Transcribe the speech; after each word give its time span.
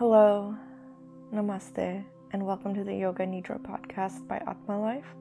Hello, 0.00 0.56
namaste, 1.30 2.02
and 2.32 2.46
welcome 2.46 2.74
to 2.74 2.84
the 2.84 2.94
Yoga 2.94 3.26
Nidra 3.26 3.58
podcast 3.60 4.26
by 4.26 4.38
Aatma 4.38 4.80
Life. 4.80 5.14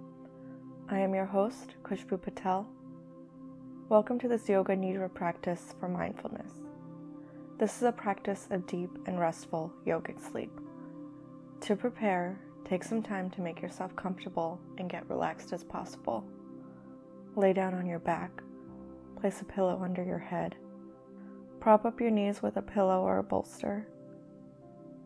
I 0.87 0.99
am 0.99 1.13
your 1.13 1.25
host, 1.25 1.75
Kushbu 1.83 2.21
Patel. 2.21 2.65
Welcome 3.89 4.17
to 4.19 4.29
this 4.29 4.47
Yoga 4.47 4.77
Nidra 4.77 5.13
practice 5.13 5.75
for 5.81 5.89
mindfulness. 5.89 6.61
This 7.57 7.75
is 7.75 7.83
a 7.83 7.91
practice 7.91 8.47
of 8.51 8.65
deep 8.67 8.89
and 9.05 9.19
restful 9.19 9.69
yogic 9.85 10.17
sleep. 10.31 10.57
To 11.59 11.75
prepare, 11.75 12.39
take 12.63 12.85
some 12.85 13.03
time 13.03 13.29
to 13.31 13.41
make 13.41 13.61
yourself 13.61 13.93
comfortable 13.97 14.61
and 14.77 14.89
get 14.89 15.09
relaxed 15.09 15.51
as 15.51 15.65
possible. 15.65 16.23
Lay 17.35 17.51
down 17.51 17.73
on 17.73 17.85
your 17.85 17.99
back, 17.99 18.31
place 19.19 19.41
a 19.41 19.43
pillow 19.43 19.81
under 19.83 20.05
your 20.05 20.19
head, 20.19 20.55
prop 21.59 21.83
up 21.83 21.99
your 21.99 22.11
knees 22.11 22.41
with 22.41 22.55
a 22.55 22.61
pillow 22.61 23.01
or 23.01 23.17
a 23.17 23.23
bolster 23.23 23.85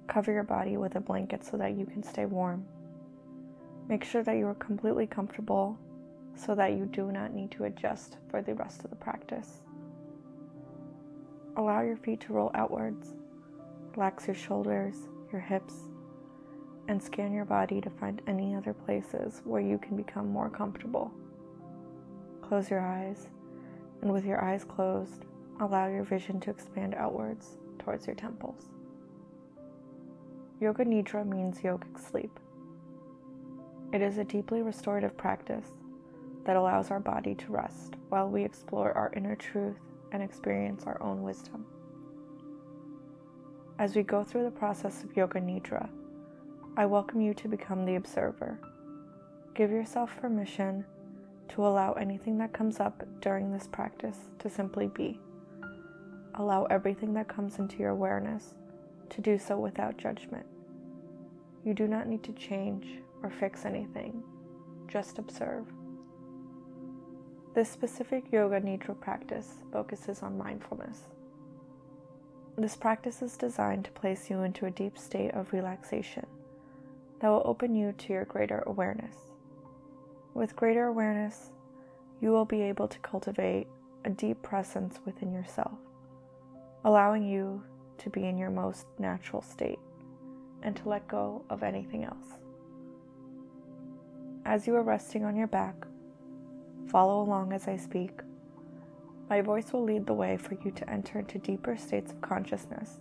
Cover 0.08 0.32
your 0.32 0.44
body 0.44 0.78
with 0.78 0.96
a 0.96 1.00
blanket 1.00 1.44
so 1.46 1.58
that 1.58 1.78
you 1.78 1.86
can 1.86 2.04
stay 2.04 2.26
warm. 2.26 2.66
Make 3.88 4.04
sure 4.04 4.24
that 4.24 4.38
you 4.38 4.48
are 4.48 4.56
completely 4.56 5.08
comfortable 5.08 5.78
so 6.36 6.56
that 6.56 6.74
you 6.74 6.86
do 6.86 7.12
not 7.12 7.34
need 7.34 7.52
to 7.52 7.66
adjust 7.66 8.18
for 8.30 8.42
the 8.42 8.56
rest 8.56 8.84
of 8.84 8.90
the 8.90 8.96
practice. 8.96 9.64
Allow 11.56 11.82
your 11.82 11.98
feet 11.98 12.22
to 12.22 12.34
roll 12.34 12.52
outwards. 12.56 13.14
Relax 13.96 14.28
your 14.28 14.36
shoulders, 14.36 14.96
your 15.32 15.42
hips, 15.42 15.76
and 16.88 17.02
scan 17.02 17.32
your 17.32 17.46
body 17.46 17.80
to 17.80 17.90
find 17.90 18.22
any 18.28 18.56
other 18.56 18.74
places 18.74 19.42
where 19.46 19.62
you 19.62 19.78
can 19.78 19.96
become 19.96 20.28
more 20.28 20.50
comfortable. 20.50 21.12
Close 22.42 22.70
your 22.70 22.82
eyes, 22.82 23.30
and 24.02 24.12
with 24.12 24.26
your 24.26 24.44
eyes 24.44 24.64
closed, 24.64 25.26
allow 25.62 25.88
your 25.88 26.04
vision 26.04 26.40
to 26.42 26.50
expand 26.50 26.96
outwards 26.96 27.58
towards 27.80 28.08
your 28.08 28.16
temples. 28.16 28.73
Yoga 30.64 30.86
Nidra 30.86 31.28
means 31.28 31.60
yogic 31.60 32.00
sleep. 32.00 32.40
It 33.92 34.02
is 34.02 34.18
a 34.18 34.24
deeply 34.24 34.62
restorative 34.62 35.18
practice 35.18 35.68
that 36.46 36.56
allows 36.56 36.90
our 36.90 37.02
body 37.02 37.36
to 37.36 37.52
rest 37.52 37.96
while 38.08 38.30
we 38.30 38.46
explore 38.46 38.94
our 38.94 39.12
inner 39.14 39.36
truth 39.36 39.76
and 40.14 40.24
experience 40.24 40.86
our 40.86 41.04
own 41.04 41.22
wisdom. 41.22 41.66
As 43.78 43.94
we 43.94 44.04
go 44.04 44.24
through 44.24 44.46
the 44.46 44.52
process 44.52 45.04
of 45.04 45.18
Yoga 45.18 45.42
Nidra, 45.42 45.90
I 46.78 46.86
welcome 46.86 47.20
you 47.20 47.34
to 47.34 47.50
become 47.50 47.84
the 47.84 47.96
observer. 47.96 48.58
Give 49.56 49.70
yourself 49.70 50.16
permission 50.16 50.86
to 51.50 51.68
allow 51.68 51.92
anything 51.92 52.38
that 52.38 52.54
comes 52.54 52.80
up 52.80 53.04
during 53.20 53.52
this 53.52 53.68
practice 53.68 54.30
to 54.40 54.50
simply 54.50 54.88
be. 54.88 55.20
Allow 56.36 56.64
everything 56.68 57.14
that 57.16 57.28
comes 57.28 57.60
into 57.60 57.80
your 57.80 57.90
awareness 57.90 58.54
to 59.10 59.20
do 59.20 59.38
so 59.38 59.60
without 59.60 59.98
judgment. 59.98 60.46
You 61.64 61.74
do 61.74 61.88
not 61.88 62.08
need 62.08 62.24
to 62.24 62.34
change 62.34 63.00
or 63.22 63.30
fix 63.30 63.64
anything, 63.66 64.22
just 64.88 65.18
observe. 65.18 65.66
This 67.56 67.72
specific 67.72 68.26
Yoga 68.32 68.60
Nidra 68.60 69.00
practice 69.00 69.64
focuses 69.72 70.24
on 70.24 70.38
mindfulness. 70.38 71.04
This 72.58 72.76
practice 72.76 73.22
is 73.22 73.38
designed 73.38 73.86
to 73.86 73.92
place 73.92 74.30
you 74.30 74.42
into 74.44 74.66
a 74.66 74.72
deep 74.72 74.98
state 74.98 75.32
of 75.32 75.54
relaxation 75.54 76.26
that 77.20 77.30
will 77.30 77.44
open 77.46 77.76
you 77.76 77.94
to 77.94 78.14
your 78.14 78.26
greater 78.26 78.64
awareness. 78.68 79.16
With 80.34 80.56
greater 80.56 80.88
awareness, 80.88 81.52
you 82.22 82.32
will 82.32 82.46
be 82.46 82.62
able 82.62 82.88
to 82.90 83.00
cultivate 83.00 83.68
a 84.04 84.10
deep 84.10 84.42
presence 84.42 85.00
within 85.06 85.32
yourself, 85.32 85.78
allowing 86.84 87.24
you 87.24 87.64
to 88.00 88.10
be 88.10 88.26
in 88.26 88.38
your 88.38 88.50
most 88.50 88.88
natural 89.00 89.42
state 89.42 89.80
and 90.64 90.76
to 90.78 90.90
let 90.90 91.08
go 91.08 91.46
of 91.50 91.62
anything 91.62 92.04
else. 92.04 92.40
As 94.46 94.66
you 94.66 94.76
are 94.76 94.84
resting 94.84 95.24
on 95.24 95.36
your 95.36 95.48
back, 95.48 95.76
follow 96.90 97.22
along 97.22 97.54
as 97.54 97.68
I 97.68 97.78
speak. 97.78 98.12
My 99.30 99.42
voice 99.42 99.72
will 99.72 99.84
lead 99.84 100.06
the 100.06 100.14
way 100.14 100.38
for 100.38 100.56
you 100.56 100.72
to 100.72 100.90
enter 100.90 101.20
into 101.20 101.38
deeper 101.38 101.78
states 101.78 102.12
of 102.12 102.22
consciousness, 102.22 103.00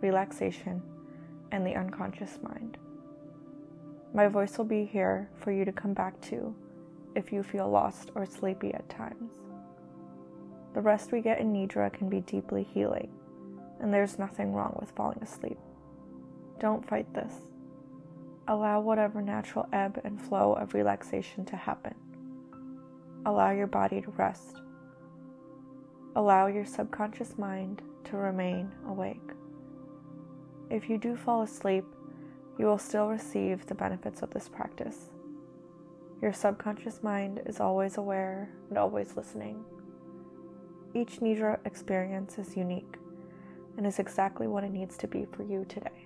relaxation, 0.00 0.82
and 1.52 1.66
the 1.66 1.74
unconscious 1.74 2.38
mind. 2.42 2.78
My 4.14 4.28
voice 4.28 4.56
will 4.58 4.64
be 4.64 4.84
here 4.84 5.28
for 5.38 5.52
you 5.52 5.64
to 5.64 5.72
come 5.72 5.92
back 5.92 6.20
to 6.22 6.54
if 7.14 7.32
you 7.32 7.42
feel 7.42 7.68
lost 7.68 8.10
or 8.14 8.24
sleepy 8.26 8.72
at 8.74 8.88
times. 8.88 9.32
The 10.74 10.80
rest 10.82 11.10
we 11.10 11.20
get 11.20 11.40
in 11.40 11.52
Nidra 11.52 11.92
can 11.92 12.08
be 12.08 12.20
deeply 12.20 12.62
healing, 12.62 13.10
and 13.80 13.92
there's 13.92 14.18
nothing 14.18 14.52
wrong 14.52 14.76
with 14.78 14.90
falling 14.90 15.18
asleep. 15.22 15.58
Don't 16.58 16.88
fight 16.88 17.12
this. 17.14 17.32
Allow 18.48 18.80
whatever 18.80 19.20
natural 19.20 19.68
ebb 19.72 20.00
and 20.04 20.20
flow 20.20 20.54
of 20.54 20.72
relaxation 20.72 21.44
to 21.46 21.56
happen. 21.56 21.94
Allow 23.26 23.50
your 23.50 23.66
body 23.66 24.00
to 24.00 24.10
rest. 24.12 24.60
Allow 26.14 26.46
your 26.46 26.64
subconscious 26.64 27.36
mind 27.36 27.82
to 28.04 28.16
remain 28.16 28.70
awake. 28.86 29.32
If 30.70 30.88
you 30.88 30.96
do 30.96 31.16
fall 31.16 31.42
asleep, 31.42 31.84
you 32.58 32.66
will 32.66 32.78
still 32.78 33.08
receive 33.08 33.66
the 33.66 33.74
benefits 33.74 34.22
of 34.22 34.30
this 34.30 34.48
practice. 34.48 35.10
Your 36.22 36.32
subconscious 36.32 37.02
mind 37.02 37.42
is 37.44 37.60
always 37.60 37.98
aware 37.98 38.48
and 38.70 38.78
always 38.78 39.16
listening. 39.16 39.62
Each 40.94 41.20
Nidra 41.20 41.58
experience 41.66 42.38
is 42.38 42.56
unique 42.56 42.96
and 43.76 43.86
is 43.86 43.98
exactly 43.98 44.46
what 44.46 44.64
it 44.64 44.72
needs 44.72 44.96
to 44.98 45.06
be 45.06 45.26
for 45.26 45.42
you 45.42 45.66
today. 45.68 46.05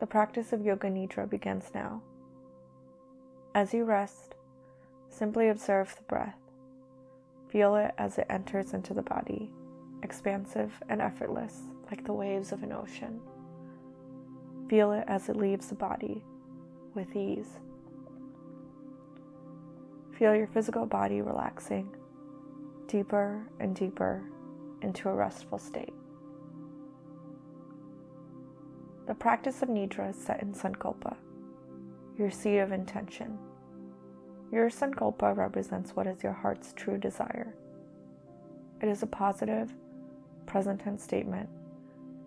The 0.00 0.06
practice 0.06 0.52
of 0.52 0.64
Yoga 0.64 0.88
Nidra 0.88 1.28
begins 1.28 1.70
now. 1.74 2.02
As 3.54 3.72
you 3.72 3.84
rest, 3.84 4.34
simply 5.08 5.48
observe 5.48 5.94
the 5.96 6.02
breath. 6.02 6.38
Feel 7.48 7.76
it 7.76 7.92
as 7.96 8.18
it 8.18 8.26
enters 8.28 8.74
into 8.74 8.92
the 8.92 9.02
body, 9.02 9.50
expansive 10.02 10.72
and 10.88 11.00
effortless, 11.00 11.62
like 11.90 12.04
the 12.04 12.12
waves 12.12 12.50
of 12.50 12.62
an 12.64 12.72
ocean. 12.72 13.20
Feel 14.68 14.92
it 14.92 15.04
as 15.06 15.28
it 15.28 15.36
leaves 15.36 15.68
the 15.68 15.74
body 15.76 16.24
with 16.94 17.14
ease. 17.14 17.60
Feel 20.18 20.34
your 20.34 20.48
physical 20.48 20.86
body 20.86 21.22
relaxing 21.22 21.94
deeper 22.86 23.46
and 23.60 23.74
deeper 23.74 24.22
into 24.82 25.08
a 25.08 25.14
restful 25.14 25.58
state. 25.58 25.94
The 29.06 29.14
practice 29.14 29.60
of 29.60 29.68
Nidra 29.68 30.10
is 30.10 30.16
set 30.16 30.40
in 30.40 30.54
Sankalpa, 30.54 31.16
your 32.16 32.30
seed 32.30 32.60
of 32.60 32.72
intention. 32.72 33.38
Your 34.50 34.70
Sankalpa 34.70 35.36
represents 35.36 35.94
what 35.94 36.06
is 36.06 36.22
your 36.22 36.32
heart's 36.32 36.72
true 36.72 36.96
desire. 36.96 37.54
It 38.80 38.88
is 38.88 39.02
a 39.02 39.06
positive, 39.06 39.74
present 40.46 40.80
tense 40.80 41.04
statement 41.04 41.50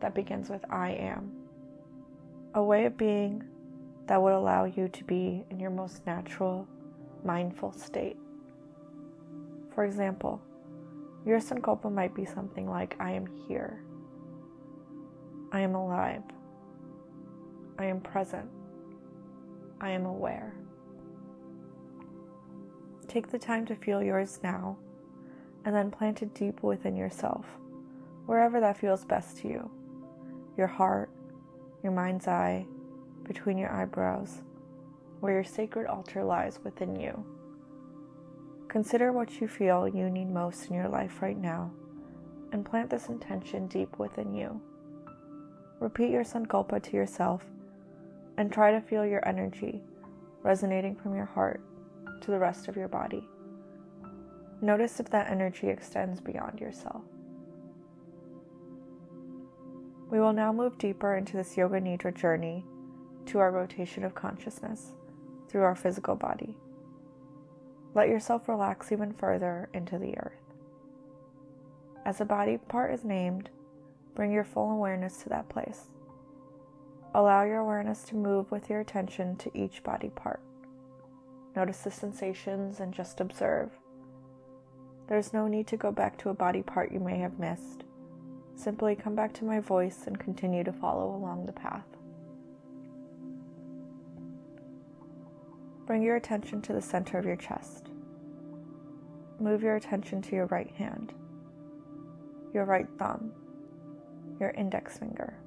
that 0.01 0.13
begins 0.13 0.49
with 0.51 0.63
I 0.69 0.91
am, 0.91 1.31
a 2.53 2.61
way 2.61 2.85
of 2.85 2.95
being 2.95 3.43
that 4.05 4.21
would 4.21 4.33
allow 4.33 4.65
you 4.65 4.87
to 4.87 5.03
be 5.03 5.45
in 5.49 5.59
your 5.59 5.71
most 5.71 6.05
natural, 6.05 6.67
mindful 7.23 7.71
state. 7.71 8.17
For 9.73 9.83
example, 9.83 10.41
your 11.25 11.39
Sankalpa 11.39 11.91
might 11.91 12.13
be 12.13 12.25
something 12.25 12.69
like 12.69 12.95
I 12.99 13.13
am 13.13 13.25
here, 13.47 13.81
I 15.51 15.61
am 15.61 15.73
alive. 15.73 16.21
I 17.79 17.85
am 17.85 18.01
present. 18.01 18.49
I 19.79 19.91
am 19.91 20.05
aware. 20.05 20.55
Take 23.07 23.27
the 23.27 23.39
time 23.39 23.65
to 23.67 23.75
feel 23.75 24.01
yours 24.01 24.39
now 24.43 24.77
and 25.65 25.75
then 25.75 25.91
plant 25.91 26.21
it 26.21 26.33
deep 26.33 26.63
within 26.63 26.95
yourself, 26.95 27.45
wherever 28.25 28.59
that 28.59 28.77
feels 28.77 29.05
best 29.05 29.37
to 29.37 29.47
you 29.47 29.71
your 30.57 30.67
heart, 30.67 31.11
your 31.83 31.91
mind's 31.91 32.27
eye, 32.27 32.65
between 33.23 33.59
your 33.59 33.71
eyebrows, 33.71 34.41
where 35.19 35.33
your 35.33 35.43
sacred 35.43 35.85
altar 35.85 36.23
lies 36.23 36.59
within 36.63 36.99
you. 36.99 37.23
Consider 38.67 39.11
what 39.11 39.39
you 39.39 39.47
feel 39.47 39.87
you 39.87 40.09
need 40.09 40.29
most 40.29 40.67
in 40.67 40.73
your 40.73 40.89
life 40.89 41.21
right 41.21 41.37
now 41.37 41.71
and 42.51 42.65
plant 42.65 42.89
this 42.89 43.07
intention 43.07 43.67
deep 43.67 43.99
within 43.99 44.33
you. 44.33 44.59
Repeat 45.79 46.09
your 46.09 46.23
sankalpa 46.23 46.81
to 46.81 46.95
yourself 46.95 47.43
and 48.37 48.51
try 48.51 48.71
to 48.71 48.81
feel 48.81 49.05
your 49.05 49.27
energy 49.27 49.81
resonating 50.43 50.95
from 50.95 51.15
your 51.15 51.25
heart 51.25 51.61
to 52.21 52.31
the 52.31 52.39
rest 52.39 52.67
of 52.67 52.75
your 52.75 52.87
body. 52.87 53.27
Notice 54.61 54.99
if 54.99 55.09
that 55.09 55.29
energy 55.29 55.67
extends 55.67 56.19
beyond 56.19 56.59
yourself. 56.59 57.03
We 60.09 60.19
will 60.19 60.33
now 60.33 60.53
move 60.53 60.77
deeper 60.77 61.15
into 61.17 61.35
this 61.35 61.57
Yoga 61.57 61.81
Nidra 61.81 62.15
journey 62.15 62.65
to 63.25 63.39
our 63.39 63.51
rotation 63.51 64.03
of 64.03 64.15
consciousness 64.15 64.93
through 65.49 65.63
our 65.63 65.75
physical 65.75 66.15
body. 66.15 66.57
Let 67.93 68.07
yourself 68.07 68.47
relax 68.47 68.91
even 68.91 69.11
further 69.13 69.69
into 69.73 69.97
the 69.99 70.17
earth. 70.17 70.53
As 72.05 72.21
a 72.21 72.25
body 72.25 72.57
part 72.57 72.93
is 72.93 73.03
named, 73.03 73.49
bring 74.15 74.31
your 74.31 74.45
full 74.45 74.71
awareness 74.71 75.17
to 75.23 75.29
that 75.29 75.49
place. 75.49 75.87
Allow 77.17 77.45
your 77.45 77.57
awareness 77.57 78.03
to 78.03 78.15
move 78.15 78.51
with 78.51 78.69
your 78.69 78.79
attention 78.79 79.37
to 79.37 79.49
each 79.57 79.81
body 79.81 80.09
part. 80.09 80.39
Notice 81.55 81.79
the 81.79 81.89
sensations 81.89 82.79
and 82.79 82.93
just 82.93 83.19
observe. 83.19 83.71
There's 85.09 85.33
no 85.33 85.47
need 85.47 85.65
to 85.67 85.77
go 85.77 85.91
back 85.91 86.19
to 86.19 86.29
a 86.29 86.35
body 86.35 86.61
part 86.61 86.91
you 86.91 86.99
may 86.99 87.17
have 87.17 87.39
missed. 87.39 87.85
Simply 88.55 88.95
come 88.95 89.15
back 89.15 89.33
to 89.33 89.45
my 89.45 89.59
voice 89.59 90.03
and 90.05 90.19
continue 90.19 90.63
to 90.63 90.71
follow 90.71 91.15
along 91.15 91.47
the 91.47 91.53
path. 91.53 91.87
Bring 95.87 96.03
your 96.03 96.17
attention 96.17 96.61
to 96.61 96.73
the 96.73 96.83
center 96.83 97.17
of 97.17 97.25
your 97.25 97.35
chest. 97.35 97.89
Move 99.39 99.63
your 99.63 99.75
attention 99.75 100.21
to 100.21 100.35
your 100.35 100.45
right 100.45 100.71
hand, 100.75 101.13
your 102.53 102.65
right 102.65 102.87
thumb, 102.99 103.31
your 104.39 104.51
index 104.51 104.99
finger, 104.99 105.39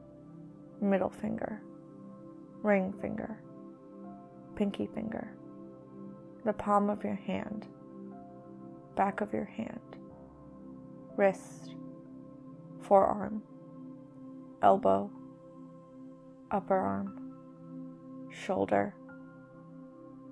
middle 0.80 1.10
finger, 1.10 1.62
ring 2.62 2.92
finger, 3.00 3.38
pinky 4.56 4.86
finger, 4.94 5.34
the 6.44 6.52
palm 6.52 6.90
of 6.90 7.04
your 7.04 7.14
hand, 7.14 7.66
back 8.96 9.20
of 9.20 9.32
your 9.32 9.44
hand, 9.44 9.96
wrist, 11.16 11.74
forearm, 12.82 13.42
elbow, 14.62 15.10
upper 16.50 16.76
arm, 16.76 17.32
shoulder. 18.30 18.94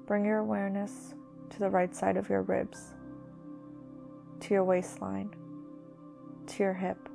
Bring 0.06 0.24
your 0.24 0.38
awareness 0.38 1.14
to 1.50 1.58
the 1.58 1.70
right 1.70 1.94
side 1.94 2.16
of 2.16 2.28
your 2.28 2.42
ribs, 2.42 2.94
to 4.40 4.54
your 4.54 4.64
waistline, 4.64 5.30
to 6.46 6.62
your 6.62 6.74
hip. 6.74 7.08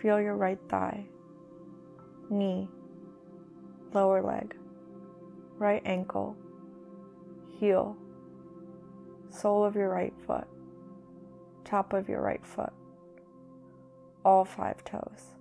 Feel 0.00 0.20
your 0.20 0.36
right 0.36 0.58
thigh, 0.68 1.06
knee, 2.30 2.68
lower 3.92 4.22
leg, 4.22 4.54
right 5.58 5.82
ankle, 5.84 6.36
heel, 7.58 7.96
sole 9.30 9.64
of 9.64 9.74
your 9.74 9.88
right 9.88 10.14
foot, 10.26 10.46
top 11.64 11.92
of 11.92 12.08
your 12.08 12.22
right 12.22 12.44
foot 12.44 12.72
all 14.26 14.44
five 14.44 14.82
toes. 14.84 15.36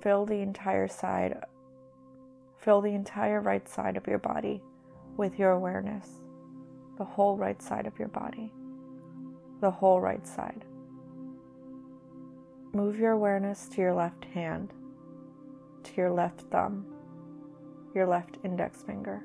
Fill 0.00 0.24
the 0.24 0.40
entire 0.40 0.86
side, 0.86 1.36
fill 2.60 2.80
the 2.80 2.94
entire 2.94 3.40
right 3.40 3.68
side 3.68 3.96
of 3.96 4.06
your 4.06 4.20
body 4.20 4.62
with 5.16 5.36
your 5.36 5.50
awareness. 5.50 6.08
The 6.96 7.04
whole 7.04 7.36
right 7.36 7.60
side 7.60 7.88
of 7.88 7.98
your 7.98 8.08
body. 8.08 8.52
The 9.60 9.70
whole 9.70 10.00
right 10.00 10.24
side. 10.24 10.64
Move 12.72 13.00
your 13.00 13.10
awareness 13.10 13.68
to 13.70 13.80
your 13.80 13.94
left 13.94 14.26
hand, 14.26 14.72
to 15.86 15.96
your 15.96 16.10
left 16.10 16.42
thumb, 16.50 16.86
your 17.94 18.06
left 18.06 18.38
index 18.44 18.82
finger, 18.82 19.22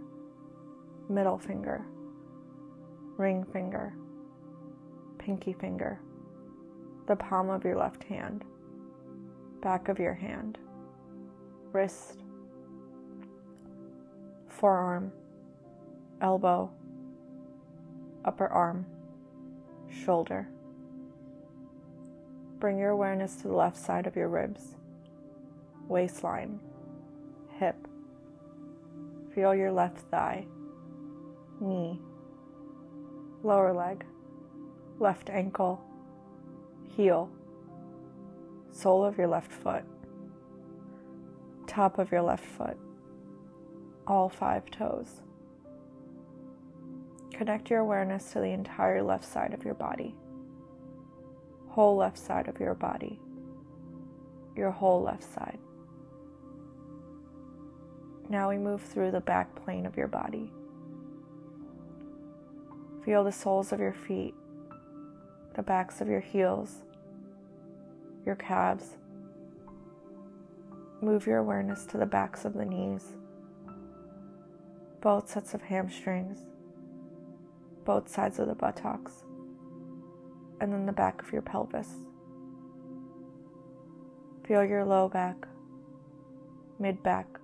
middle 1.09 1.37
finger, 1.37 1.85
ring 3.17 3.43
finger, 3.43 3.93
pinky 5.17 5.53
finger 5.53 5.99
the 7.07 7.15
palm 7.17 7.49
of 7.49 7.63
your 7.65 7.75
left 7.75 8.03
hand, 8.05 8.45
back 9.61 9.89
of 9.89 9.99
your 9.99 10.13
hand, 10.13 10.57
wrist, 11.73 12.23
forearm, 14.47 15.11
elbow, 16.21 16.71
upper 18.23 18.47
arm, 18.47 18.85
shoulder. 19.89 20.47
Bring 22.59 22.77
your 22.77 22.91
awareness 22.91 23.35
to 23.37 23.47
the 23.47 23.55
left 23.55 23.77
side 23.77 24.05
of 24.05 24.15
your 24.15 24.29
ribs, 24.29 24.75
waistline, 25.91 26.59
hip. 27.59 27.75
Feel 29.35 29.53
your 29.53 29.71
left 29.71 29.99
thigh, 30.09 30.45
knee, 31.59 31.99
lower 33.43 33.73
leg, 33.73 34.05
left 34.99 35.29
ankle 35.29 35.83
heel, 36.95 37.29
sole 38.71 39.03
of 39.03 39.17
your 39.17 39.27
left 39.27 39.51
foot, 39.51 39.83
top 41.67 41.99
of 41.99 42.11
your 42.11 42.21
left 42.21 42.45
foot, 42.45 42.77
all 44.07 44.29
five 44.29 44.69
toes. 44.71 45.21
Connect 47.33 47.69
your 47.69 47.79
awareness 47.79 48.31
to 48.31 48.39
the 48.39 48.51
entire 48.51 49.03
left 49.03 49.25
side 49.25 49.53
of 49.53 49.65
your 49.65 49.73
body, 49.73 50.15
whole 51.67 51.97
left 51.97 52.17
side 52.17 52.47
of 52.47 52.59
your 52.59 52.75
body, 52.75 53.19
your 54.55 54.71
whole 54.71 55.01
left 55.01 55.23
side. 55.23 55.59
Now 58.31 58.47
we 58.47 58.57
move 58.57 58.81
through 58.81 59.11
the 59.11 59.19
back 59.19 59.53
plane 59.65 59.85
of 59.85 59.97
your 59.97 60.07
body. 60.07 60.53
Feel 63.03 63.25
the 63.25 63.31
soles 63.33 63.73
of 63.73 63.79
your 63.81 63.91
feet 63.91 64.33
the 65.53 65.61
backs 65.61 65.99
of 65.99 66.07
your 66.07 66.21
heels, 66.21 66.83
your 68.25 68.35
calves. 68.35 68.95
Move 71.01 71.27
your 71.27 71.39
awareness 71.39 71.85
to 71.87 71.97
the 71.97 72.05
backs 72.05 72.45
of 72.45 72.53
the 72.53 72.63
knees, 72.63 73.17
both 75.01 75.29
sets 75.29 75.53
of 75.53 75.63
hamstrings, 75.63 76.45
both 77.83 78.07
sides 78.07 78.39
of 78.39 78.47
the 78.47 78.55
buttocks, 78.55 79.25
and 80.61 80.71
then 80.71 80.85
the 80.85 80.93
back 80.93 81.21
of 81.21 81.33
your 81.33 81.41
pelvis. 81.41 81.89
Feel 84.47 84.63
your 84.63 84.85
low 84.85 85.09
back, 85.09 85.49
mid 86.79 87.03
back, 87.03 87.40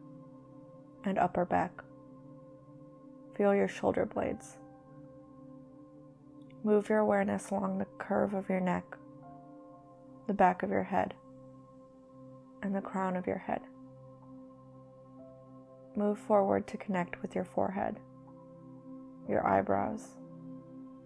and 1.03 1.17
upper 1.17 1.45
back. 1.45 1.71
Feel 3.35 3.53
your 3.53 3.67
shoulder 3.67 4.05
blades. 4.05 4.57
Move 6.63 6.89
your 6.89 6.99
awareness 6.99 7.49
along 7.51 7.77
the 7.77 7.87
curve 7.97 8.33
of 8.33 8.49
your 8.49 8.59
neck, 8.59 8.83
the 10.25 10.33
back 10.33 10.63
of 10.63 10.69
your 10.69 10.83
head, 10.83 11.13
and 12.63 12.75
the 12.75 12.81
crown 12.81 13.15
of 13.15 13.27
your 13.27 13.37
head. 13.37 13.61
Move 15.95 16.17
forward 16.19 16.67
to 16.67 16.77
connect 16.77 17.21
with 17.21 17.35
your 17.35 17.45
forehead, 17.45 17.99
your 19.29 19.45
eyebrows, 19.45 20.09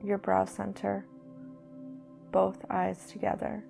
your 0.03 0.17
brow 0.17 0.45
center, 0.45 1.05
both 2.31 2.65
eyes 2.69 3.05
together. 3.11 3.63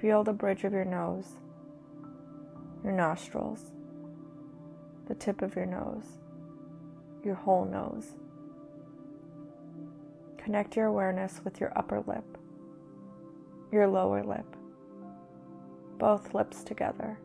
Feel 0.00 0.22
the 0.22 0.32
bridge 0.32 0.64
of 0.64 0.72
your 0.72 0.84
nose, 0.84 1.38
your 2.84 2.92
nostrils, 2.92 3.72
the 5.08 5.14
tip 5.14 5.40
of 5.40 5.56
your 5.56 5.64
nose, 5.64 6.04
your 7.24 7.34
whole 7.34 7.64
nose. 7.64 8.12
Connect 10.36 10.76
your 10.76 10.86
awareness 10.86 11.40
with 11.44 11.60
your 11.60 11.72
upper 11.76 12.04
lip, 12.06 12.24
your 13.72 13.88
lower 13.88 14.22
lip, 14.22 14.44
both 15.98 16.34
lips 16.34 16.62
together. 16.62 17.18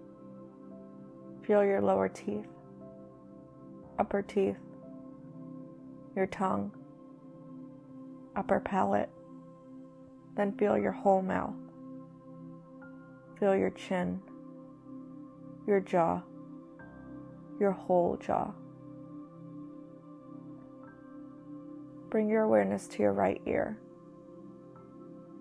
Feel 1.46 1.66
your 1.66 1.82
lower 1.82 2.08
teeth, 2.08 2.48
upper 4.00 4.22
teeth, 4.22 4.58
your 6.16 6.28
tongue, 6.28 6.72
upper 8.36 8.62
palate. 8.62 9.10
Then 10.38 10.54
feel 10.54 10.78
your 10.78 10.94
whole 10.94 11.22
mouth. 11.22 11.54
Feel 13.40 13.56
your 13.58 13.72
chin, 13.72 14.22
your 15.68 15.82
jaw, 15.82 16.22
your 17.60 17.72
whole 17.72 18.18
jaw. 18.18 18.52
Bring 22.10 22.30
your 22.30 22.44
awareness 22.44 22.88
to 22.90 23.02
your 23.02 23.14
right 23.14 23.42
ear, 23.46 23.80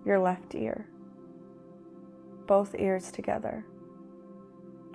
your 0.05 0.19
left 0.19 0.55
ear, 0.55 0.87
both 2.47 2.75
ears 2.77 3.11
together. 3.11 3.65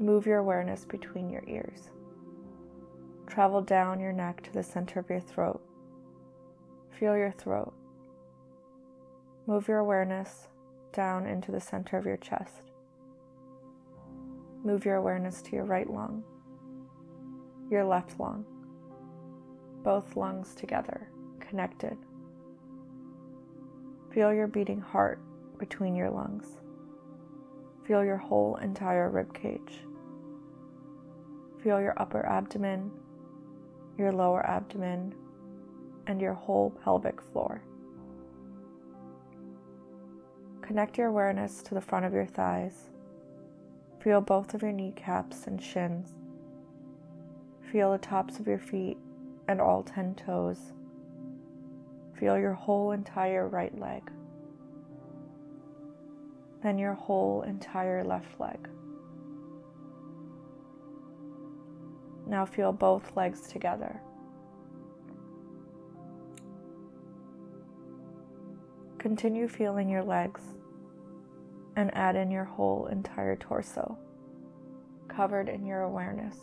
Move 0.01 0.27
your 0.27 0.39
awareness 0.39 0.85
between 0.85 1.29
your 1.31 1.45
ears. 1.47 1.91
Travel 3.27 3.61
down 3.63 4.01
your 4.01 4.13
neck 4.13 4.43
to 4.43 4.53
the 4.53 4.63
center 4.63 5.01
of 5.01 5.11
your 5.11 5.21
throat. 5.21 5.61
Feel 6.91 7.17
your 7.17 7.33
throat. 7.33 7.73
Move 9.47 9.69
your 9.69 9.79
awareness 9.79 10.49
down 10.93 11.27
into 11.27 11.53
the 11.53 11.61
center 11.61 11.97
of 11.97 12.07
your 12.07 12.17
chest. 12.17 12.63
Move 14.65 14.85
your 14.85 14.97
awareness 14.97 15.41
to 15.43 15.53
your 15.55 15.65
right 15.65 15.89
lung, 15.89 16.25
your 17.71 17.85
left 17.85 18.19
lung, 18.19 18.45
both 19.83 20.17
lungs 20.17 20.55
together 20.55 21.11
connected. 21.41 21.97
Feel 24.13 24.33
your 24.33 24.47
beating 24.47 24.81
heart 24.81 25.21
between 25.59 25.95
your 25.95 26.11
lungs. 26.11 26.47
Feel 27.87 28.05
your 28.05 28.17
whole 28.17 28.57
entire 28.57 29.11
rib 29.11 29.33
cage. 29.33 29.81
Feel 31.63 31.81
your 31.81 31.95
upper 31.97 32.25
abdomen, 32.27 32.91
your 33.97 34.13
lower 34.13 34.45
abdomen, 34.47 35.15
and 36.07 36.21
your 36.21 36.35
whole 36.35 36.71
pelvic 36.85 37.21
floor. 37.21 37.63
Connect 40.63 40.99
your 40.99 41.09
awareness 41.09 41.63
to 41.63 41.75
the 41.75 41.81
front 41.81 42.05
of 42.05 42.13
your 42.13 42.27
thighs, 42.27 42.91
Feel 44.01 44.21
both 44.21 44.55
of 44.55 44.63
your 44.63 44.73
kneecaps 44.73 45.47
and 45.47 45.61
shins. 45.61 46.18
Feel 47.73 47.93
the 47.93 47.99
tops 47.99 48.39
of 48.39 48.47
your 48.47 48.59
feet 48.59 48.97
and 49.47 49.61
all 49.61 49.83
10 49.83 50.15
toes. 50.15 50.73
Feel 52.19 52.39
your 52.39 52.55
whole 52.55 52.93
entire 52.93 53.47
right 53.47 53.79
leg. 53.79 54.11
Then 56.63 56.79
your 56.79 56.95
whole 56.95 57.43
entire 57.43 58.03
left 58.03 58.41
leg. 58.41 58.69
Now 62.27 62.47
feel 62.47 62.73
both 62.73 63.17
legs 63.17 63.49
together. 63.49 64.01
Continue 68.99 69.47
feeling 69.47 69.89
your 69.89 70.03
legs 70.03 70.41
and 71.77 71.95
add 71.95 72.17
in 72.17 72.31
your 72.31 72.45
whole 72.45 72.87
entire 72.87 73.37
torso, 73.37 73.97
covered 75.07 75.49
in 75.49 75.65
your 75.65 75.83
awareness. 75.83 76.37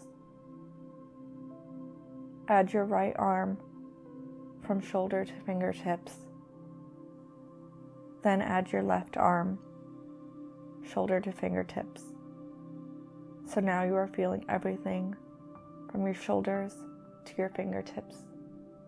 Add 2.47 2.73
your 2.73 2.85
right 2.85 3.15
arm 3.17 3.57
from 4.65 4.79
shoulder 4.79 5.25
to 5.25 5.33
fingertips. 5.45 6.13
Then 8.23 8.41
add 8.41 8.71
your 8.71 8.83
left 8.83 9.17
arm, 9.17 9.59
shoulder 10.83 11.19
to 11.21 11.31
fingertips. 11.31 12.03
So 13.47 13.61
now 13.61 13.83
you 13.83 13.95
are 13.95 14.07
feeling 14.07 14.45
everything 14.49 15.15
from 15.91 16.05
your 16.05 16.15
shoulders 16.15 16.73
to 17.25 17.33
your 17.37 17.49
fingertips 17.49 18.17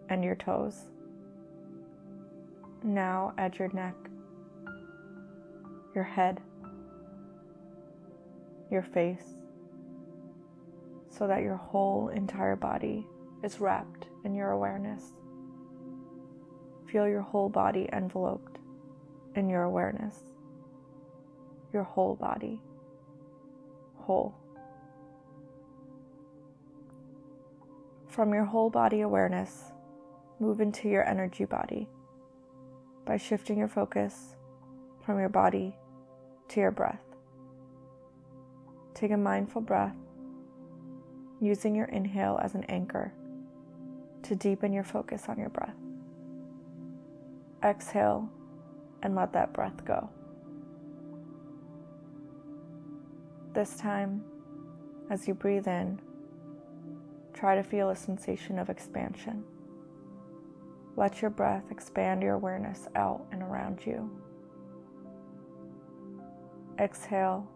and 0.10 0.24
your 0.24 0.36
toes. 0.36 0.86
Now 2.84 3.34
add 3.38 3.58
your 3.58 3.72
neck 3.74 3.96
your 5.98 6.04
head, 6.04 6.40
your 8.70 8.84
face, 8.84 9.34
so 11.10 11.26
that 11.26 11.42
your 11.42 11.56
whole 11.56 12.10
entire 12.10 12.56
body 12.56 13.04
is 13.44 13.60
wrapped 13.60 14.08
in 14.24 14.34
your 14.34 14.52
awareness. 14.52 15.14
Feel 16.92 17.08
your 17.08 17.22
whole 17.22 17.50
body 17.50 17.88
enveloped 17.94 18.60
in 19.36 19.50
your 19.50 19.64
awareness. 19.64 20.16
Your 21.74 21.84
whole 21.84 22.16
body. 22.16 22.62
Whole. 23.98 24.36
From 28.08 28.34
your 28.34 28.46
whole 28.46 28.70
body 28.70 29.02
awareness, 29.02 29.66
move 30.40 30.60
into 30.60 30.90
your 30.90 31.08
energy 31.08 31.46
body 31.46 31.88
by 33.06 33.18
shifting 33.18 33.60
your 33.60 33.68
focus 33.68 34.36
from 35.06 35.20
your 35.20 35.30
body 35.30 35.78
to 36.50 36.60
your 36.60 36.72
breath. 36.72 37.04
Take 38.94 39.12
a 39.12 39.18
mindful 39.18 39.62
breath, 39.62 39.96
using 41.40 41.76
your 41.76 41.86
inhale 41.86 42.40
as 42.42 42.56
an 42.56 42.64
anchor 42.64 43.14
to 44.24 44.36
deepen 44.36 44.74
your 44.74 44.84
focus 44.84 45.26
on 45.28 45.38
your 45.38 45.50
breath. 45.50 45.76
Exhale 47.64 48.30
and 49.04 49.16
let 49.16 49.34
that 49.34 49.54
breath 49.54 49.86
go. 49.86 50.10
This 53.54 53.76
time, 53.78 54.24
as 55.10 55.28
you 55.28 55.34
breathe 55.34 55.68
in, 55.68 56.00
try 57.34 57.56
to 57.56 57.64
feel 57.64 57.90
a 57.90 57.96
sensation 57.96 58.60
of 58.60 58.70
expansion. 58.70 59.44
Let 60.96 61.22
your 61.22 61.32
breath 61.32 61.66
expand 61.72 62.22
your 62.24 62.34
awareness 62.34 62.88
out 62.96 63.26
and 63.32 63.42
around 63.42 63.80
you. 63.86 64.10
Exhale 66.80 67.48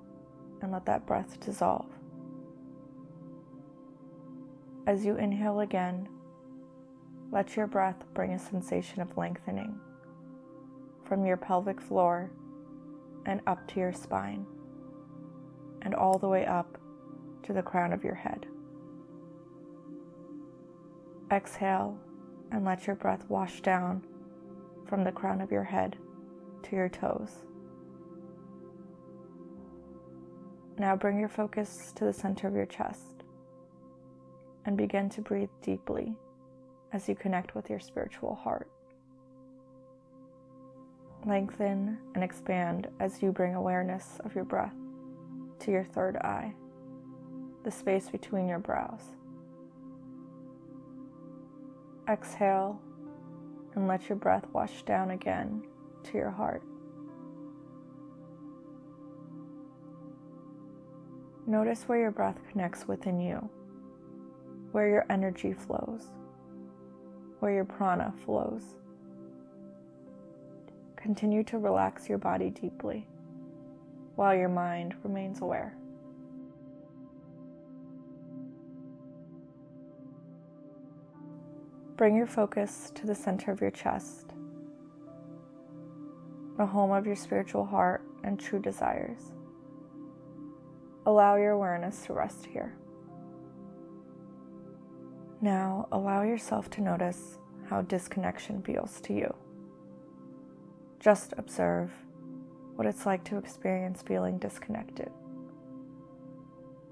and 0.61 0.71
let 0.71 0.85
that 0.85 1.05
breath 1.05 1.39
dissolve. 1.39 1.87
As 4.87 5.05
you 5.05 5.17
inhale 5.17 5.59
again, 5.59 6.07
let 7.31 7.55
your 7.55 7.67
breath 7.67 8.03
bring 8.13 8.33
a 8.33 8.39
sensation 8.39 9.01
of 9.01 9.17
lengthening 9.17 9.79
from 11.07 11.25
your 11.25 11.37
pelvic 11.37 11.79
floor 11.81 12.29
and 13.25 13.41
up 13.47 13.65
to 13.67 13.79
your 13.79 13.93
spine, 13.93 14.45
and 15.81 15.95
all 15.95 16.17
the 16.17 16.27
way 16.27 16.45
up 16.45 16.77
to 17.43 17.53
the 17.53 17.61
crown 17.61 17.93
of 17.93 18.03
your 18.03 18.15
head. 18.15 18.45
Exhale 21.31 21.97
and 22.51 22.65
let 22.65 22.87
your 22.87 22.95
breath 22.95 23.23
wash 23.29 23.61
down 23.61 24.03
from 24.87 25.03
the 25.03 25.11
crown 25.11 25.39
of 25.39 25.51
your 25.51 25.63
head 25.63 25.97
to 26.63 26.75
your 26.75 26.89
toes. 26.89 27.31
Now 30.77 30.95
bring 30.95 31.19
your 31.19 31.29
focus 31.29 31.93
to 31.95 32.05
the 32.05 32.13
center 32.13 32.47
of 32.47 32.55
your 32.55 32.65
chest 32.65 33.23
and 34.65 34.75
begin 34.75 35.09
to 35.09 35.21
breathe 35.21 35.49
deeply 35.61 36.15
as 36.93 37.07
you 37.07 37.15
connect 37.15 37.55
with 37.55 37.69
your 37.69 37.79
spiritual 37.79 38.35
heart. 38.35 38.69
Lengthen 41.25 41.97
and 42.15 42.23
expand 42.23 42.87
as 42.99 43.21
you 43.21 43.31
bring 43.31 43.55
awareness 43.55 44.19
of 44.25 44.33
your 44.33 44.43
breath 44.43 44.73
to 45.59 45.71
your 45.71 45.83
third 45.83 46.17
eye, 46.17 46.53
the 47.63 47.71
space 47.71 48.09
between 48.09 48.47
your 48.47 48.59
brows. 48.59 49.01
Exhale 52.09 52.79
and 53.75 53.87
let 53.87 54.09
your 54.09 54.17
breath 54.17 54.45
wash 54.51 54.81
down 54.83 55.11
again 55.11 55.63
to 56.03 56.17
your 56.17 56.31
heart. 56.31 56.63
Notice 61.45 61.83
where 61.83 61.99
your 61.99 62.11
breath 62.11 62.39
connects 62.51 62.87
within 62.87 63.19
you, 63.19 63.49
where 64.71 64.89
your 64.89 65.05
energy 65.09 65.53
flows, 65.53 66.07
where 67.41 67.51
your 67.51 67.65
prana 67.65 68.13
flows. 68.23 68.75
Continue 70.95 71.43
to 71.45 71.57
relax 71.57 72.07
your 72.07 72.19
body 72.19 72.51
deeply 72.51 73.07
while 74.15 74.35
your 74.35 74.47
mind 74.47 74.93
remains 75.03 75.41
aware. 75.41 75.75
Bring 81.97 82.15
your 82.15 82.27
focus 82.27 82.91
to 82.93 83.07
the 83.07 83.15
center 83.15 83.51
of 83.51 83.59
your 83.59 83.71
chest, 83.71 84.33
the 86.57 86.65
home 86.67 86.91
of 86.91 87.07
your 87.07 87.15
spiritual 87.15 87.65
heart 87.65 88.03
and 88.23 88.39
true 88.39 88.59
desires. 88.59 89.33
Allow 91.07 91.37
your 91.37 91.51
awareness 91.51 92.05
to 92.05 92.13
rest 92.13 92.45
here. 92.45 92.75
Now, 95.43 95.87
allow 95.91 96.21
yourself 96.21 96.69
to 96.71 96.81
notice 96.81 97.39
how 97.67 97.81
disconnection 97.81 98.61
feels 98.61 99.01
to 99.01 99.13
you. 99.13 99.33
Just 100.99 101.33
observe 101.35 101.91
what 102.75 102.85
it's 102.85 103.07
like 103.07 103.23
to 103.23 103.37
experience 103.37 104.03
feeling 104.03 104.37
disconnected. 104.37 105.09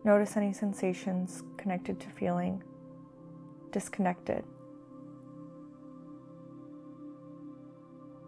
Notice 0.03 0.35
any 0.35 0.51
sensations 0.51 1.43
connected 1.57 1.99
to 1.99 2.09
feeling 2.09 2.63
disconnected. 3.71 4.43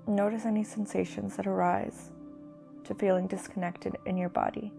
Notice 0.06 0.46
any 0.46 0.64
sensations 0.64 1.36
that 1.38 1.48
arise 1.48 2.12
to 2.84 2.94
feeling 2.94 3.26
disconnected 3.26 3.98
in 4.06 4.18
your 4.18 4.30
body. 4.30 4.72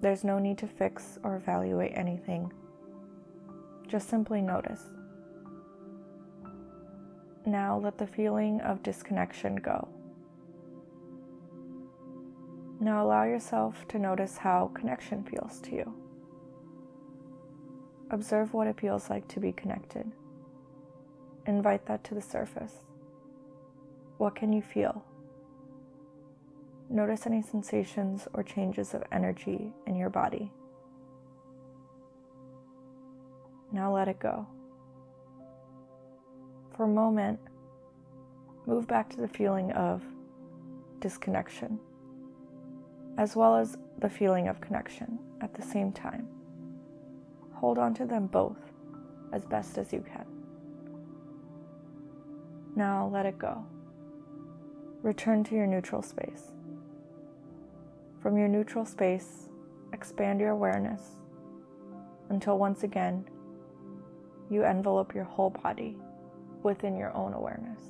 There's 0.00 0.22
no 0.22 0.38
need 0.38 0.58
to 0.58 0.68
fix 0.68 1.18
or 1.24 1.34
evaluate 1.34 1.92
anything. 1.96 2.52
Just 3.88 4.10
simply 4.10 4.42
notice. 4.42 4.82
Now 7.46 7.78
let 7.78 7.96
the 7.96 8.06
feeling 8.06 8.60
of 8.60 8.82
disconnection 8.82 9.56
go. 9.56 9.88
Now 12.80 13.02
allow 13.02 13.24
yourself 13.24 13.88
to 13.88 13.98
notice 13.98 14.36
how 14.36 14.70
connection 14.74 15.24
feels 15.24 15.58
to 15.62 15.74
you. 15.74 15.94
Observe 18.10 18.52
what 18.52 18.66
it 18.66 18.78
feels 18.78 19.08
like 19.08 19.26
to 19.28 19.40
be 19.40 19.52
connected. 19.52 20.12
Invite 21.46 21.86
that 21.86 22.04
to 22.04 22.14
the 22.14 22.20
surface. 22.20 22.84
What 24.18 24.36
can 24.36 24.52
you 24.52 24.60
feel? 24.60 25.02
Notice 26.90 27.26
any 27.26 27.40
sensations 27.40 28.28
or 28.34 28.42
changes 28.42 28.92
of 28.92 29.02
energy 29.10 29.72
in 29.86 29.96
your 29.96 30.10
body. 30.10 30.52
Now 33.72 33.94
let 33.94 34.08
it 34.08 34.18
go. 34.18 34.46
For 36.76 36.84
a 36.84 36.88
moment, 36.88 37.38
move 38.66 38.86
back 38.86 39.10
to 39.10 39.20
the 39.20 39.28
feeling 39.28 39.72
of 39.72 40.02
disconnection, 41.00 41.78
as 43.18 43.36
well 43.36 43.56
as 43.56 43.76
the 43.98 44.08
feeling 44.08 44.48
of 44.48 44.60
connection 44.60 45.18
at 45.40 45.54
the 45.54 45.62
same 45.62 45.92
time. 45.92 46.28
Hold 47.54 47.78
on 47.78 47.94
to 47.94 48.06
them 48.06 48.26
both 48.26 48.58
as 49.32 49.44
best 49.44 49.76
as 49.76 49.92
you 49.92 50.00
can. 50.00 50.24
Now 52.76 53.08
let 53.12 53.26
it 53.26 53.38
go. 53.38 53.64
Return 55.02 55.42
to 55.44 55.54
your 55.54 55.66
neutral 55.66 56.02
space. 56.02 56.52
From 58.22 58.38
your 58.38 58.48
neutral 58.48 58.84
space, 58.84 59.48
expand 59.92 60.40
your 60.40 60.50
awareness 60.50 61.02
until 62.30 62.58
once 62.58 62.82
again 62.82 63.24
you 64.50 64.64
envelop 64.64 65.14
your 65.14 65.24
whole 65.24 65.50
body 65.50 65.96
within 66.62 66.96
your 66.96 67.14
own 67.14 67.34
awareness. 67.34 67.80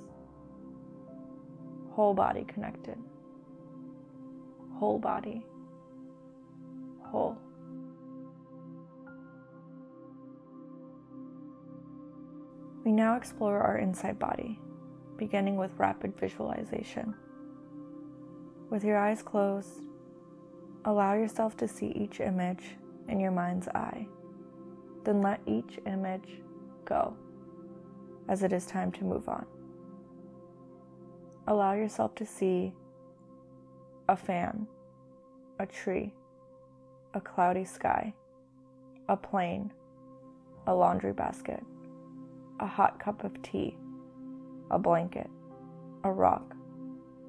Whole 1.92 2.14
body 2.14 2.44
connected. 2.44 2.98
Whole 4.78 4.98
body. 4.98 5.44
Whole. 7.02 7.36
We 12.84 12.92
now 12.92 13.16
explore 13.16 13.58
our 13.58 13.78
inside 13.78 14.18
body, 14.18 14.58
beginning 15.16 15.56
with 15.56 15.72
rapid 15.76 16.18
visualization. 16.18 17.14
With 18.70 18.84
your 18.84 18.96
eyes 18.96 19.22
closed, 19.22 19.82
allow 20.84 21.14
yourself 21.14 21.56
to 21.58 21.68
see 21.68 21.88
each 21.88 22.20
image 22.20 22.76
in 23.08 23.18
your 23.18 23.32
mind's 23.32 23.68
eye. 23.68 24.06
Then 25.04 25.20
let 25.20 25.40
each 25.46 25.78
image 25.86 26.40
go 26.88 27.14
as 28.28 28.42
it 28.42 28.52
is 28.52 28.66
time 28.66 28.90
to 28.92 29.04
move 29.04 29.28
on. 29.28 29.46
Allow 31.46 31.74
yourself 31.74 32.14
to 32.16 32.26
see 32.26 32.72
a 34.08 34.16
fan, 34.16 34.66
a 35.58 35.66
tree, 35.66 36.12
a 37.14 37.20
cloudy 37.20 37.64
sky, 37.64 38.14
a 39.08 39.16
plane, 39.16 39.72
a 40.66 40.74
laundry 40.74 41.12
basket, 41.12 41.62
a 42.60 42.66
hot 42.66 42.98
cup 42.98 43.24
of 43.24 43.42
tea, 43.42 43.76
a 44.70 44.78
blanket, 44.78 45.30
a 46.04 46.12
rock, 46.12 46.54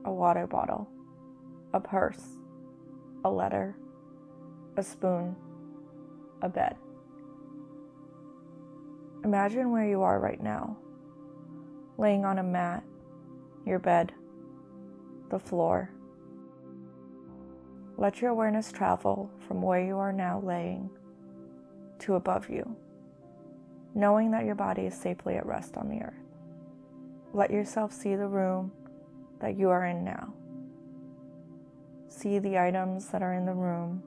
a 0.05 0.11
water 0.11 0.47
bottle, 0.47 0.87
a 1.73 1.79
purse, 1.79 2.39
a 3.23 3.29
letter, 3.29 3.75
a 4.77 4.83
spoon, 4.83 5.35
a 6.41 6.49
bed. 6.49 6.75
Imagine 9.29 9.71
where 9.71 9.87
you 9.87 10.01
are 10.01 10.19
right 10.19 10.41
now, 10.41 10.75
laying 11.99 12.25
on 12.25 12.39
a 12.39 12.43
mat, 12.43 12.83
your 13.63 13.77
bed, 13.77 14.11
the 15.29 15.37
floor. 15.37 15.91
Let 17.95 18.21
your 18.21 18.31
awareness 18.31 18.71
travel 18.71 19.29
from 19.47 19.61
where 19.61 19.85
you 19.85 19.97
are 19.97 20.11
now 20.11 20.41
laying 20.43 20.89
to 21.99 22.15
above 22.15 22.49
you, 22.49 22.75
knowing 23.93 24.31
that 24.31 24.45
your 24.45 24.55
body 24.55 24.87
is 24.87 24.99
safely 24.99 25.35
at 25.35 25.45
rest 25.45 25.77
on 25.77 25.89
the 25.89 26.01
earth. 26.01 26.25
Let 27.31 27.51
yourself 27.51 27.93
see 27.93 28.15
the 28.15 28.25
room 28.25 28.71
that 29.41 29.59
you 29.59 29.69
are 29.69 29.85
in 29.85 30.03
now. 30.03 30.33
See 32.07 32.39
the 32.39 32.57
items 32.57 33.09
that 33.09 33.21
are 33.21 33.35
in 33.35 33.45
the 33.45 33.53
room, 33.53 34.01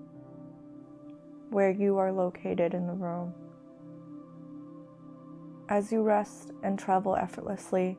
where 1.51 1.71
you 1.71 1.99
are 1.99 2.11
located 2.11 2.75
in 2.75 2.89
the 2.89 2.93
room 2.93 3.35
as 5.69 5.93
you 5.93 6.03
rest 6.03 6.51
and 6.63 6.79
travel 6.79 7.17
effortlessly, 7.17 7.99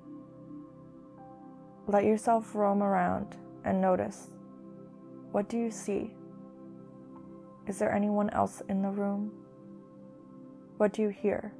let 1.88 2.05
yourself 2.05 2.55
roam 2.55 2.82
around 2.82 3.38
and 3.65 3.82
notice 3.82 4.29
what 5.32 5.50
do 5.50 5.58
you 5.58 5.72
see? 5.72 6.13
Is 7.67 7.79
there 7.79 7.91
anyone 7.91 8.29
else 8.29 8.62
in 8.70 8.84
the 8.84 8.89
room? 8.89 9.32
What 10.77 10.93
do 10.93 11.01
you 11.01 11.10
hear? 11.10 11.53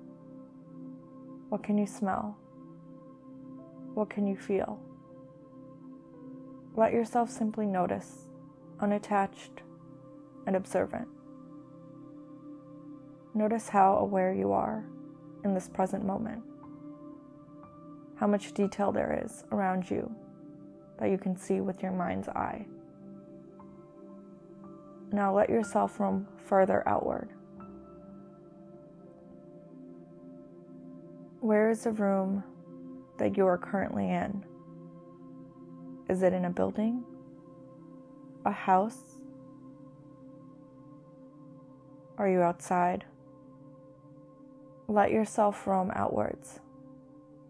What 1.50 1.64
can 1.64 1.78
you 1.78 1.88
smell? 1.88 2.38
What 3.96 4.10
can 4.10 4.28
you 4.28 4.36
feel? 4.36 4.80
Let 6.76 6.94
yourself 6.94 7.30
simply 7.30 7.66
notice, 7.66 8.28
unattached 8.80 9.64
and 10.46 10.56
observant. 10.56 11.08
Notice 13.34 13.70
how 13.70 13.96
aware 13.96 14.34
you 14.34 14.52
are 14.52 14.86
in 15.44 15.54
this 15.54 15.68
present 15.68 16.06
moment. 16.06 16.42
How 18.16 18.28
much 18.28 18.54
detail 18.54 18.92
there 18.92 19.22
is 19.26 19.44
around 19.52 19.90
you 19.90 20.14
that 21.00 21.10
you 21.10 21.18
can 21.18 21.36
see 21.36 21.62
with 21.62 21.82
your 21.82 21.92
mind's 21.92 22.30
eye. 22.30 22.66
Now 25.12 25.36
let 25.36 25.50
yourself 25.50 26.00
roam 26.00 26.28
further 26.46 26.88
outward. 26.88 27.30
Where 31.40 31.70
is 31.70 31.84
the 31.84 31.92
room 31.92 32.44
that 33.20 33.36
you 33.38 33.46
are 33.46 33.58
currently 33.58 34.10
in? 34.10 34.46
Is 36.10 36.24
it 36.24 36.34
in 36.34 36.46
a 36.46 36.50
building? 36.50 37.04
A 38.46 38.52
house? 38.52 39.18
Are 42.18 42.30
you 42.30 42.42
outside? 42.42 43.06
Let 44.88 45.12
yourself 45.12 45.66
roam 45.66 45.92
outwards. 45.96 46.60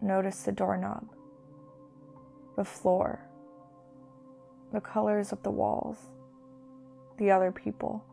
Notice 0.00 0.42
the 0.42 0.52
doorknob, 0.52 1.08
the 2.56 2.64
floor, 2.64 3.26
the 4.72 4.80
colors 4.80 5.32
of 5.32 5.42
the 5.42 5.50
walls, 5.50 5.96
the 7.18 7.30
other 7.32 7.50
people. 7.50 8.04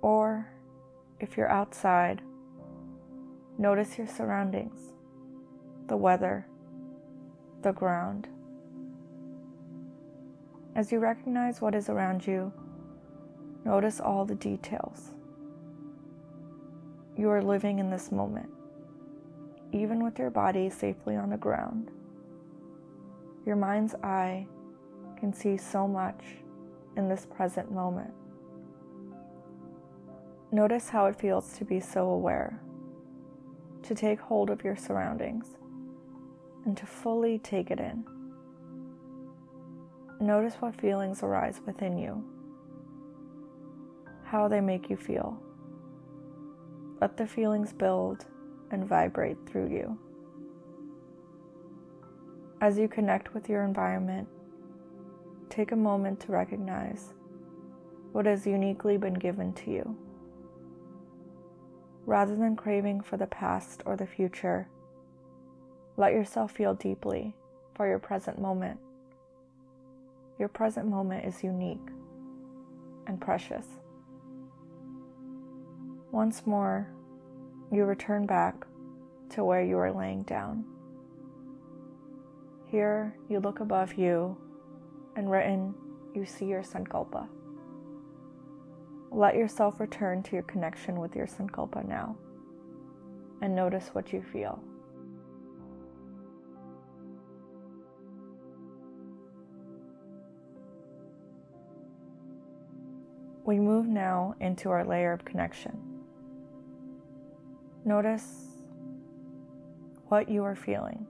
Or 0.00 0.48
if 1.18 1.36
you're 1.36 1.50
outside, 1.50 2.22
notice 3.58 3.98
your 3.98 4.06
surroundings, 4.06 4.94
the 5.86 5.96
weather, 5.96 6.46
the 7.60 7.72
ground. 7.72 8.26
As 10.74 10.90
you 10.90 10.98
recognize 10.98 11.60
what 11.60 11.74
is 11.74 11.90
around 11.90 12.26
you, 12.26 12.52
notice 13.66 14.00
all 14.00 14.24
the 14.24 14.34
details 14.34 15.12
you 17.20 17.28
are 17.28 17.42
living 17.42 17.78
in 17.80 17.90
this 17.90 18.10
moment, 18.10 18.48
even 19.72 20.02
with 20.02 20.18
your 20.18 20.30
body 20.30 20.70
safely 20.70 21.16
on 21.16 21.28
the 21.28 21.36
ground. 21.36 21.90
Your 23.44 23.56
mind's 23.56 23.94
eye 23.96 24.46
can 25.18 25.34
see 25.34 25.58
so 25.58 25.86
much 25.86 26.24
in 26.96 27.10
this 27.10 27.26
present 27.26 27.70
moment. 27.70 28.10
Notice 30.50 30.88
how 30.88 31.06
it 31.06 31.20
feels 31.20 31.58
to 31.58 31.64
be 31.66 31.78
so 31.78 32.08
aware, 32.08 32.58
to 33.82 33.94
take 33.94 34.18
hold 34.18 34.48
of 34.48 34.64
your 34.64 34.74
surroundings, 34.74 35.58
and 36.64 36.74
to 36.74 36.86
fully 36.86 37.38
take 37.38 37.70
it 37.70 37.80
in. 37.80 38.02
Notice 40.20 40.54
what 40.54 40.80
feelings 40.80 41.22
arise 41.22 41.60
within 41.66 41.98
you, 41.98 42.24
how 44.24 44.48
they 44.48 44.62
make 44.62 44.88
you 44.88 44.96
feel. 44.96 45.38
Let 47.00 47.16
the 47.16 47.26
feelings 47.26 47.72
build 47.72 48.26
and 48.70 48.86
vibrate 48.86 49.38
through 49.46 49.70
you. 49.70 49.98
As 52.60 52.76
you 52.76 52.88
connect 52.88 53.32
with 53.32 53.48
your 53.48 53.64
environment, 53.64 54.28
take 55.48 55.72
a 55.72 55.76
moment 55.76 56.20
to 56.20 56.32
recognize 56.32 57.14
what 58.12 58.26
has 58.26 58.46
uniquely 58.46 58.98
been 58.98 59.14
given 59.14 59.54
to 59.54 59.70
you. 59.70 59.96
Rather 62.04 62.36
than 62.36 62.54
craving 62.54 63.00
for 63.00 63.16
the 63.16 63.26
past 63.26 63.82
or 63.86 63.96
the 63.96 64.06
future, 64.06 64.68
let 65.96 66.12
yourself 66.12 66.52
feel 66.52 66.74
deeply 66.74 67.34
for 67.74 67.88
your 67.88 67.98
present 67.98 68.38
moment. 68.38 68.78
Your 70.38 70.48
present 70.48 70.86
moment 70.86 71.24
is 71.24 71.42
unique 71.42 71.88
and 73.06 73.20
precious. 73.20 73.79
Once 76.12 76.44
more, 76.44 76.88
you 77.70 77.84
return 77.84 78.26
back 78.26 78.66
to 79.28 79.44
where 79.44 79.62
you 79.62 79.78
are 79.78 79.92
laying 79.92 80.24
down. 80.24 80.64
Here, 82.66 83.16
you 83.28 83.38
look 83.38 83.60
above 83.60 83.94
you, 83.94 84.36
and 85.16 85.30
written, 85.30 85.74
you 86.14 86.26
see 86.26 86.46
your 86.46 86.62
Sankalpa. 86.62 87.28
Let 89.12 89.36
yourself 89.36 89.78
return 89.78 90.22
to 90.24 90.32
your 90.32 90.42
connection 90.42 90.98
with 90.98 91.14
your 91.14 91.26
Sankalpa 91.26 91.86
now, 91.86 92.16
and 93.40 93.54
notice 93.54 93.90
what 93.92 94.12
you 94.12 94.22
feel. 94.22 94.60
We 103.44 103.58
move 103.58 103.86
now 103.86 104.34
into 104.40 104.70
our 104.70 104.84
layer 104.84 105.12
of 105.12 105.24
connection. 105.24 105.89
Notice 107.90 108.46
what 110.06 110.28
you 110.28 110.44
are 110.44 110.54
feeling. 110.54 111.08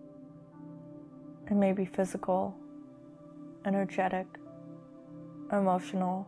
It 1.51 1.55
may 1.55 1.73
be 1.73 1.85
physical, 1.85 2.55
energetic, 3.67 4.27
emotional, 5.53 6.27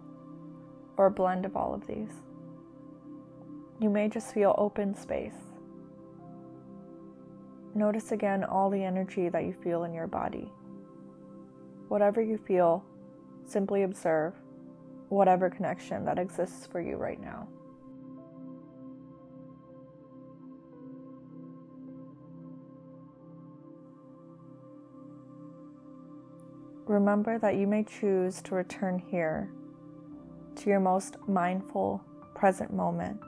or 0.98 1.06
a 1.06 1.10
blend 1.10 1.46
of 1.46 1.56
all 1.56 1.72
of 1.72 1.86
these. 1.86 2.12
You 3.80 3.88
may 3.88 4.10
just 4.10 4.34
feel 4.34 4.54
open 4.58 4.94
space. 4.94 5.40
Notice 7.74 8.12
again 8.12 8.44
all 8.44 8.68
the 8.68 8.84
energy 8.84 9.30
that 9.30 9.44
you 9.44 9.54
feel 9.64 9.84
in 9.84 9.94
your 9.94 10.06
body. 10.06 10.52
Whatever 11.88 12.20
you 12.20 12.36
feel, 12.36 12.84
Simply 13.46 13.82
observe 13.84 14.34
whatever 15.08 15.50
connection 15.50 16.04
that 16.04 16.18
exists 16.18 16.66
for 16.66 16.80
you 16.80 16.96
right 16.96 17.20
now. 17.20 17.48
Remember 26.92 27.38
that 27.38 27.56
you 27.56 27.66
may 27.66 27.84
choose 27.84 28.42
to 28.42 28.54
return 28.54 28.98
here 28.98 29.48
to 30.56 30.68
your 30.68 30.78
most 30.78 31.16
mindful 31.26 32.04
present 32.34 32.70
moment 32.70 33.18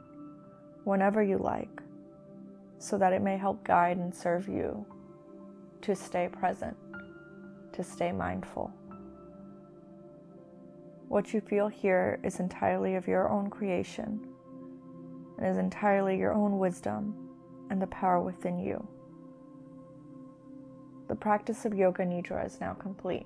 whenever 0.85 1.23
you 1.23 1.39
like, 1.39 1.81
so 2.79 2.99
that 2.99 3.15
it 3.15 3.23
may 3.23 3.39
help 3.39 3.65
guide 3.65 3.97
and 3.97 4.15
serve 4.15 4.49
you 4.49 4.85
to 5.81 5.97
stay 5.97 6.29
present, 6.29 6.77
to 7.73 7.83
stay 7.83 8.13
mindful. 8.13 8.71
What 11.09 11.33
you 11.33 11.41
feel 11.41 11.69
here 11.69 12.21
is 12.23 12.41
entirely 12.41 12.97
of 12.97 13.09
your 13.09 13.31
own 13.31 13.49
creation 13.49 14.29
and 15.39 15.47
is 15.47 15.57
entirely 15.57 16.19
your 16.19 16.35
own 16.35 16.59
wisdom 16.59 17.15
and 17.71 17.81
the 17.81 17.87
power 17.87 18.21
within 18.21 18.59
you. 18.59 18.87
The 21.09 21.17
practice 21.17 21.65
of 21.65 21.73
Yoga 21.73 22.03
Nidra 22.05 22.45
is 22.45 22.61
now 22.61 22.75
complete. 22.75 23.25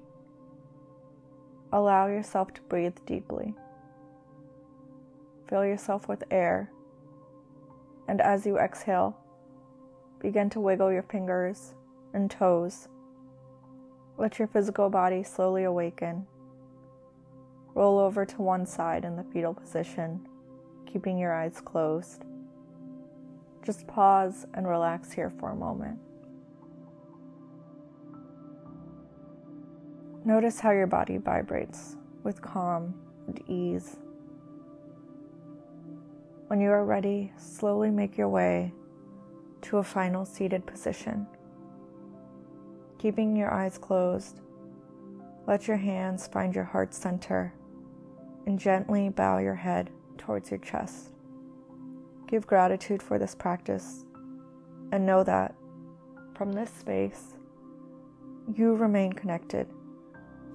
Allow 1.72 2.07
yourself 2.07 2.54
to 2.54 2.62
breathe 2.62 2.96
deeply. 3.04 3.54
Fill 5.48 5.66
yourself 5.66 6.09
with 6.09 6.24
air, 6.31 6.70
and 8.07 8.20
as 8.20 8.46
you 8.46 8.59
exhale, 8.59 9.16
begin 10.20 10.48
to 10.50 10.61
wiggle 10.61 10.92
your 10.92 11.02
fingers 11.02 11.74
and 12.14 12.31
toes. 12.31 12.88
Let 14.16 14.38
your 14.38 14.48
physical 14.48 14.88
body 14.88 15.22
slowly 15.22 15.64
awaken. 15.64 16.26
Roll 17.74 17.98
over 17.98 18.24
to 18.24 18.42
one 18.42 18.66
side 18.66 19.04
in 19.04 19.16
the 19.16 19.24
fetal 19.24 19.54
position, 19.54 20.26
keeping 20.87 21.18
your 21.18 21.35
eyes 21.35 21.61
closed. 21.61 22.24
Just 23.62 23.87
pause 23.87 24.46
and 24.54 24.66
relax 24.66 25.12
here 25.12 25.31
for 25.31 25.50
a 25.50 25.57
moment. 25.57 25.98
Notice 30.24 30.61
how 30.61 30.72
your 30.72 30.87
body 30.87 31.16
vibrates 31.16 31.96
with 32.24 32.42
calm 32.42 32.94
and 33.26 33.42
ease. 33.48 33.96
When 36.48 36.61
you 36.61 36.70
are 36.70 36.85
ready, 36.85 37.33
slowly 37.37 37.90
make 37.90 38.18
your 38.18 38.28
way 38.28 38.72
to 39.62 39.78
a 39.78 39.83
final 39.83 40.24
seated 40.24 40.66
position. 40.66 41.26
Keeping 42.98 43.37
your 43.37 43.52
eyes 43.52 43.78
closed, 43.78 44.40
let 45.46 45.68
your 45.68 45.76
hands 45.76 46.26
find 46.26 46.54
your 46.54 46.64
heart 46.64 46.92
center 46.92 47.54
and 48.46 48.59
gently 48.59 49.09
bow 49.09 49.38
your 49.38 49.54
head 49.54 49.90
towards 50.16 50.50
your 50.50 50.61
chest. 50.61 51.12
Give 52.26 52.46
gratitude 52.46 53.02
for 53.02 53.18
this 53.18 53.35
practice 53.35 54.04
and 54.92 55.07
know 55.07 55.22
that 55.24 55.54
from 56.35 56.52
this 56.52 56.70
space, 56.70 57.35
you 58.54 58.74
remain 58.74 59.12
connected 59.12 59.68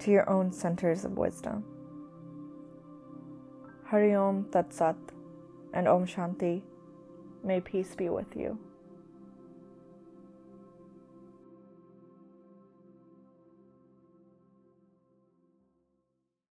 to 0.00 0.10
your 0.10 0.28
own 0.28 0.52
centers 0.52 1.04
of 1.04 1.16
wisdom. 1.16 1.64
Hari 3.86 4.14
Om 4.14 4.48
Tat 4.50 4.72
Sat 4.72 4.96
and 5.72 5.86
Om 5.86 6.06
Shanti. 6.06 6.62
May 7.42 7.60
peace 7.60 7.94
be 7.94 8.08
with 8.08 8.34
you. 8.34 8.58